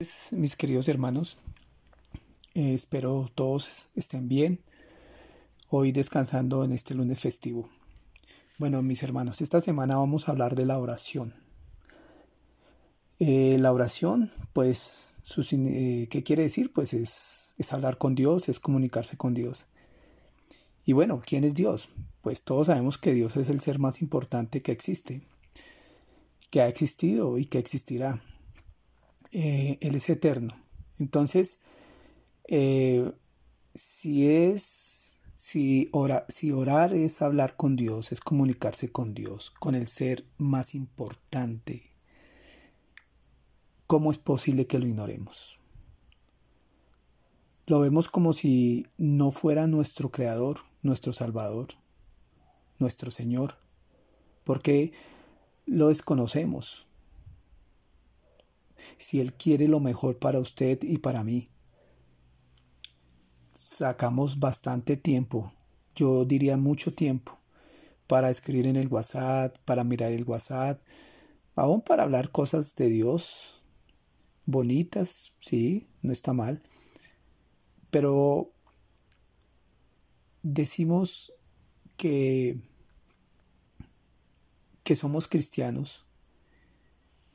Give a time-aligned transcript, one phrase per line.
[0.00, 1.36] Pues, mis queridos hermanos,
[2.54, 4.60] eh, espero todos estén bien.
[5.68, 7.68] Hoy descansando en este lunes festivo.
[8.56, 11.34] Bueno, mis hermanos, esta semana vamos a hablar de la oración.
[13.18, 15.16] Eh, la oración, pues,
[15.52, 16.72] eh, ¿qué quiere decir?
[16.72, 19.66] Pues es, es hablar con Dios, es comunicarse con Dios.
[20.86, 21.90] Y bueno, ¿quién es Dios?
[22.22, 25.20] Pues todos sabemos que Dios es el ser más importante que existe,
[26.48, 28.22] que ha existido y que existirá.
[29.32, 30.54] Eh, él es eterno.
[30.98, 31.60] Entonces,
[32.48, 33.12] eh,
[33.74, 35.90] si es, si,
[36.28, 41.92] si orar es hablar con Dios, es comunicarse con Dios, con el ser más importante,
[43.86, 45.58] ¿cómo es posible que lo ignoremos?
[47.66, 51.68] Lo vemos como si no fuera nuestro Creador, nuestro Salvador,
[52.80, 53.56] nuestro Señor,
[54.42, 54.92] porque
[55.66, 56.88] lo desconocemos,
[59.00, 61.48] si Él quiere lo mejor para usted y para mí.
[63.54, 65.54] Sacamos bastante tiempo,
[65.94, 67.38] yo diría mucho tiempo,
[68.06, 70.82] para escribir en el WhatsApp, para mirar el WhatsApp,
[71.56, 73.62] aún para hablar cosas de Dios,
[74.44, 76.62] bonitas, sí, no está mal,
[77.90, 78.52] pero
[80.42, 81.32] decimos
[81.96, 82.60] que,
[84.84, 86.04] que somos cristianos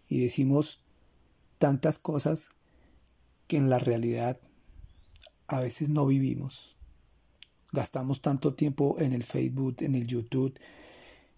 [0.07, 0.84] y decimos
[1.57, 2.49] tantas cosas
[3.47, 4.39] que en la realidad
[5.47, 6.75] a veces no vivimos.
[7.71, 10.57] Gastamos tanto tiempo en el Facebook, en el YouTube,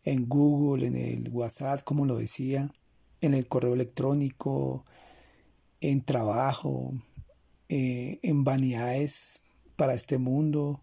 [0.03, 2.71] en Google, en el WhatsApp, como lo decía,
[3.21, 4.85] en el correo electrónico,
[5.81, 6.93] en trabajo,
[7.69, 9.41] eh, en vanidades
[9.75, 10.81] para este mundo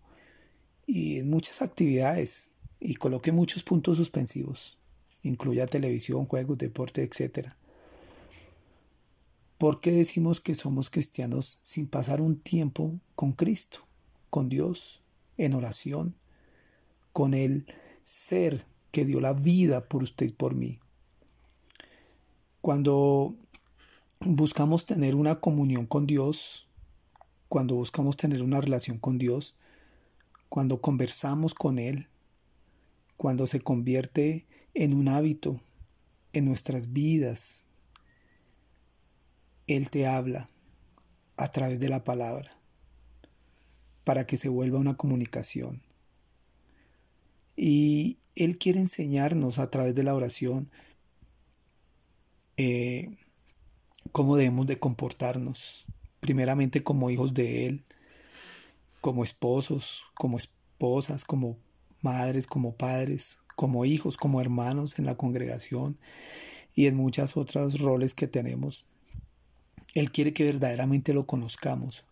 [0.86, 2.50] y en muchas actividades.
[2.80, 4.78] Y coloque muchos puntos suspensivos.
[5.22, 7.56] Incluya televisión, juegos, deporte, etcétera.
[9.64, 13.78] ¿Por qué decimos que somos cristianos sin pasar un tiempo con Cristo,
[14.28, 15.02] con Dios,
[15.38, 16.16] en oración,
[17.14, 17.64] con el
[18.02, 20.80] ser que dio la vida por usted y por mí?
[22.60, 23.36] Cuando
[24.20, 26.68] buscamos tener una comunión con Dios,
[27.48, 29.56] cuando buscamos tener una relación con Dios,
[30.50, 32.08] cuando conversamos con Él,
[33.16, 35.62] cuando se convierte en un hábito
[36.34, 37.63] en nuestras vidas,
[39.66, 40.50] él te habla
[41.36, 42.50] a través de la palabra
[44.04, 45.82] para que se vuelva una comunicación.
[47.56, 50.70] Y Él quiere enseñarnos a través de la oración
[52.56, 53.16] eh,
[54.12, 55.86] cómo debemos de comportarnos,
[56.20, 57.84] primeramente como hijos de Él,
[59.00, 61.58] como esposos, como esposas, como
[62.02, 65.98] madres, como padres, como hijos, como hermanos en la congregación
[66.74, 68.86] y en muchas otras roles que tenemos
[69.94, 72.04] él quiere que verdaderamente lo conozcamos,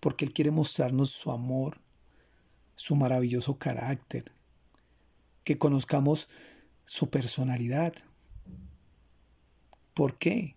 [0.00, 1.80] porque Él quiere mostrarnos su amor,
[2.76, 4.32] su maravilloso carácter,
[5.44, 6.28] que conozcamos
[6.84, 7.94] su personalidad.
[9.94, 10.56] ¿Por qué?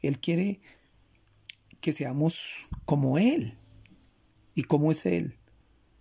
[0.00, 0.60] Él quiere
[1.80, 3.58] que seamos como Él.
[4.54, 5.36] ¿Y cómo es Él?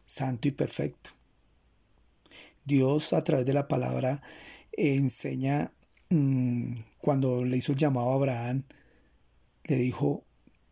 [0.05, 1.09] Santo y perfecto.
[2.65, 4.21] Dios a través de la palabra
[4.73, 5.71] enseña
[6.09, 8.63] mm, cuando le hizo el llamado a Abraham
[9.67, 10.25] le dijo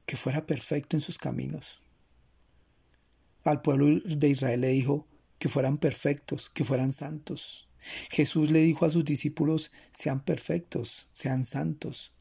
[0.06, 1.82] que fuera perfecto en sus caminos.
[3.44, 5.08] Al pueblo de Israel le dijo
[5.38, 7.70] que fueran perfectos, que fueran santos.
[8.10, 12.14] Jesús le dijo a sus discípulos, sean perfectos, sean santos.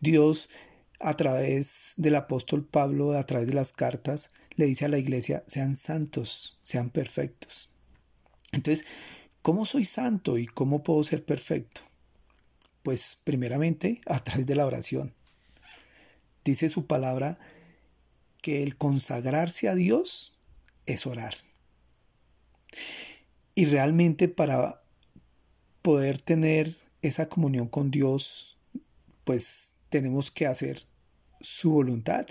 [0.00, 0.50] Dios,
[0.98, 5.44] a través del apóstol Pablo, a través de las cartas, le dice a la iglesia,
[5.46, 7.70] sean santos, sean perfectos.
[8.52, 8.84] Entonces,
[9.42, 11.82] ¿cómo soy santo y cómo puedo ser perfecto?
[12.82, 15.14] Pues primeramente a través de la oración.
[16.44, 17.38] Dice su palabra
[18.42, 20.34] que el consagrarse a Dios
[20.86, 21.34] es orar.
[23.54, 24.82] Y realmente para
[25.82, 28.58] poder tener esa comunión con Dios,
[29.24, 30.82] pues tenemos que hacer
[31.40, 32.26] su voluntad.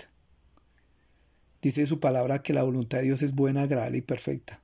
[1.62, 4.62] Dice su palabra que la voluntad de Dios es buena, agradable y perfecta.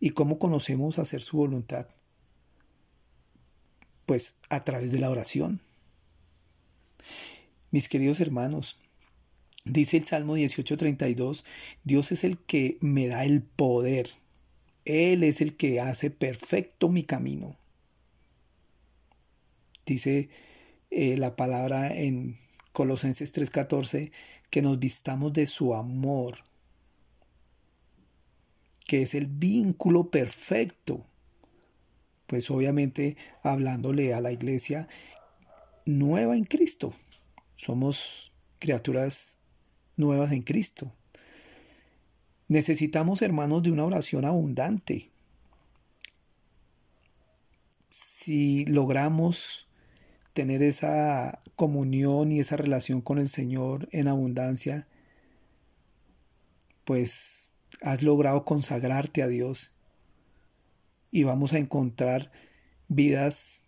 [0.00, 1.86] ¿Y cómo conocemos hacer su voluntad?
[4.06, 5.60] Pues a través de la oración.
[7.72, 8.78] Mis queridos hermanos,
[9.64, 11.42] dice el Salmo 18:32,
[11.84, 14.10] Dios es el que me da el poder.
[14.84, 17.56] Él es el que hace perfecto mi camino.
[19.86, 20.28] Dice
[20.90, 22.36] eh, la palabra en
[22.72, 24.12] Colosenses 3:14
[24.50, 26.40] que nos vistamos de su amor,
[28.86, 31.06] que es el vínculo perfecto.
[32.26, 34.88] Pues obviamente hablándole a la iglesia
[35.86, 36.92] nueva en Cristo
[37.62, 39.38] somos criaturas
[39.96, 40.92] nuevas en Cristo.
[42.48, 45.10] Necesitamos, hermanos, de una oración abundante.
[47.88, 49.68] Si logramos
[50.32, 54.88] tener esa comunión y esa relación con el Señor en abundancia,
[56.84, 59.72] pues has logrado consagrarte a Dios
[61.12, 62.32] y vamos a encontrar
[62.88, 63.62] vidas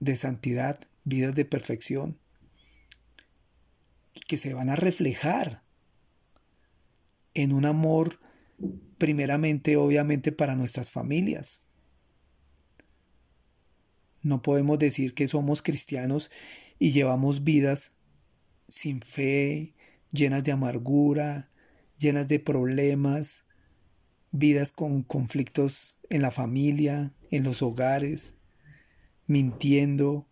[0.00, 2.18] de santidad, vidas de perfección,
[4.26, 5.62] que se van a reflejar
[7.34, 8.20] en un amor
[8.98, 11.66] primeramente, obviamente, para nuestras familias.
[14.22, 16.30] No podemos decir que somos cristianos
[16.78, 17.96] y llevamos vidas
[18.68, 19.74] sin fe,
[20.10, 21.50] llenas de amargura,
[21.98, 23.44] llenas de problemas,
[24.30, 28.36] vidas con conflictos en la familia, en los hogares,
[29.26, 30.26] mintiendo,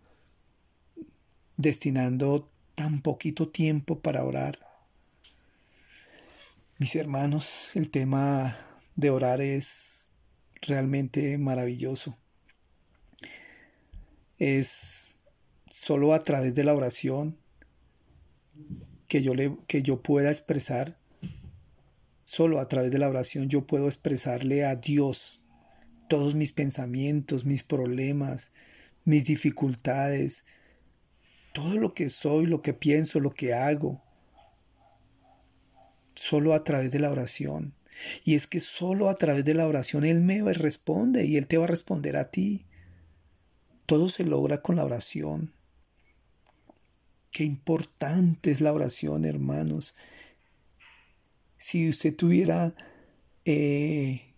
[1.57, 2.52] destinando
[2.83, 4.59] tan poquito tiempo para orar.
[6.81, 8.59] Mis hermanos, el tema
[8.97, 10.09] de orar es
[10.61, 12.19] realmente maravilloso.
[14.37, 15.15] Es
[15.71, 17.39] solo a través de la oración
[19.09, 20.99] que yo, le, que yo pueda expresar,
[22.25, 25.45] solo a través de la oración yo puedo expresarle a Dios
[26.09, 28.51] todos mis pensamientos, mis problemas,
[29.05, 30.47] mis dificultades,
[31.53, 34.03] todo lo que soy, lo que pienso, lo que hago,
[36.15, 37.75] solo a través de la oración.
[38.25, 41.59] Y es que solo a través de la oración Él me responde y Él te
[41.59, 42.63] va a responder a ti.
[43.87, 45.53] Todo se logra con la oración.
[47.31, 49.95] Qué importante es la oración, hermanos.
[51.59, 52.75] Si usted tuviera,
[53.45, 54.35] eh,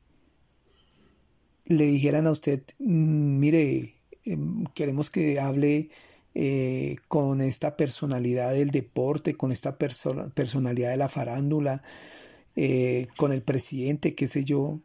[1.67, 3.95] le dijeran a usted, mm, mire,
[4.25, 5.91] em, queremos que hable
[6.35, 11.83] eh, con esta personalidad del deporte, con esta personalidad de la farándula,
[12.57, 14.81] eh, con el presidente, qué sé yo,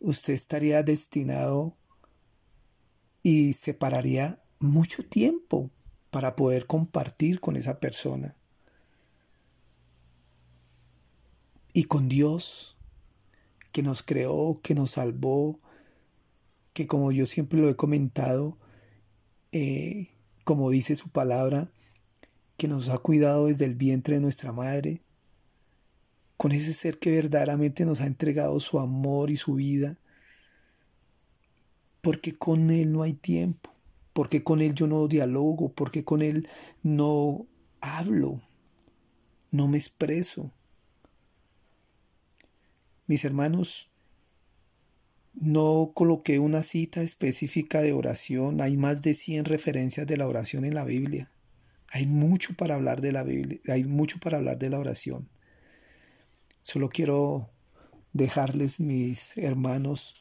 [0.00, 1.76] usted estaría destinado
[3.22, 5.70] y separaría mucho tiempo
[6.10, 8.34] para poder compartir con esa persona.
[11.72, 12.76] Y con Dios,
[13.70, 15.60] que nos creó, que nos salvó,
[16.72, 18.58] que como yo siempre lo he comentado,
[19.52, 20.08] eh,
[20.44, 21.70] como dice su palabra,
[22.56, 25.00] que nos ha cuidado desde el vientre de nuestra madre,
[26.36, 29.98] con ese ser que verdaderamente nos ha entregado su amor y su vida,
[32.00, 33.70] porque con Él no hay tiempo,
[34.12, 36.48] porque con Él yo no dialogo, porque con Él
[36.82, 37.46] no
[37.80, 38.40] hablo,
[39.50, 40.50] no me expreso.
[43.06, 43.90] Mis hermanos,
[45.40, 50.64] no coloqué una cita específica de oración, hay más de 100 referencias de la oración
[50.64, 51.30] en la Biblia.
[51.90, 55.28] Hay mucho para hablar de la Biblia, hay mucho para hablar de la oración.
[56.60, 57.50] Solo quiero
[58.12, 60.16] dejarles, mis hermanos,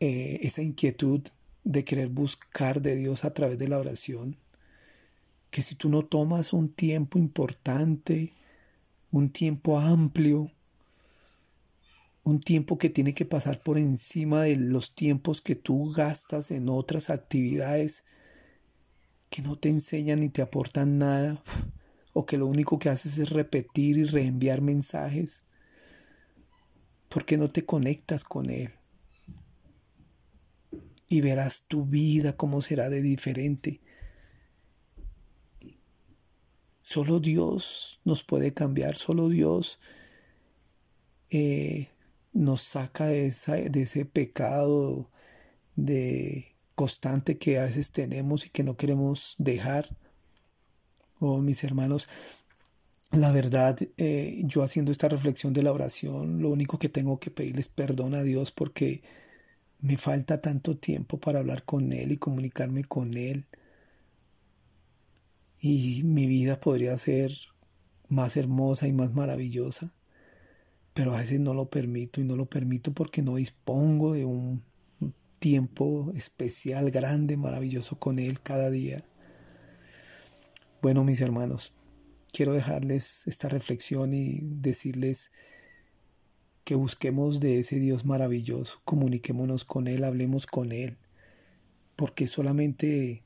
[0.00, 1.22] eh, esa inquietud
[1.64, 4.36] de querer buscar de Dios a través de la oración.
[5.50, 8.32] Que si tú no tomas un tiempo importante,
[9.10, 10.50] un tiempo amplio,
[12.24, 16.68] un tiempo que tiene que pasar por encima de los tiempos que tú gastas en
[16.68, 18.04] otras actividades
[19.28, 21.42] que no te enseñan ni te aportan nada
[22.12, 25.42] o que lo único que haces es repetir y reenviar mensajes
[27.08, 28.70] porque no te conectas con él
[31.12, 33.82] y verás tu vida cómo será de diferente.
[36.80, 39.78] Solo Dios nos puede cambiar solo Dios
[41.28, 41.91] eh,
[42.32, 43.30] nos saca de,
[43.70, 45.10] de ese pecado
[45.76, 49.96] de constante que a veces tenemos y que no queremos dejar.
[51.20, 52.08] Oh, mis hermanos,
[53.12, 57.30] la verdad, eh, yo haciendo esta reflexión de la oración, lo único que tengo que
[57.30, 59.02] pedirles perdón a Dios porque
[59.80, 63.46] me falta tanto tiempo para hablar con Él y comunicarme con Él.
[65.60, 67.32] Y mi vida podría ser
[68.08, 69.94] más hermosa y más maravillosa
[70.94, 74.62] pero a veces no lo permito y no lo permito porque no dispongo de un
[75.38, 79.02] tiempo especial, grande, maravilloso con Él cada día.
[80.82, 81.74] Bueno, mis hermanos,
[82.32, 85.32] quiero dejarles esta reflexión y decirles
[86.64, 90.96] que busquemos de ese Dios maravilloso, comuniquémonos con Él, hablemos con Él,
[91.96, 93.24] porque solamente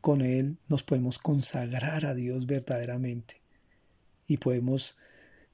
[0.00, 3.40] con Él nos podemos consagrar a Dios verdaderamente
[4.26, 4.96] y podemos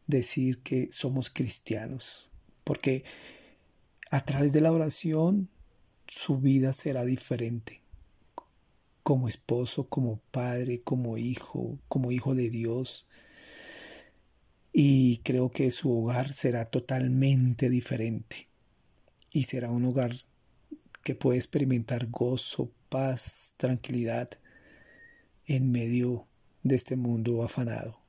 [0.06, 2.30] decir que somos cristianos,
[2.64, 3.04] porque
[4.11, 5.49] a través de la oración
[6.06, 7.82] su vida será diferente.
[9.02, 13.06] como esposo, como padre, como hijo, como hijo de Dios.
[14.73, 18.49] Y creo que su hogar será totalmente diferente.
[19.30, 20.14] Y será un hogar
[21.02, 24.30] que puede experimentar gozo, paz, tranquilidad
[25.46, 26.26] en medio
[26.62, 28.03] de este mundo afanado.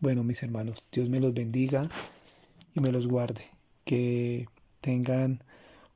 [0.00, 1.86] Bueno, mis hermanos, Dios me los bendiga
[2.74, 3.44] y me los guarde.
[3.84, 4.46] Que
[4.80, 5.44] tengan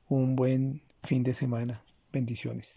[0.07, 1.81] un buen fin de semana.
[2.13, 2.73] Bendiciones.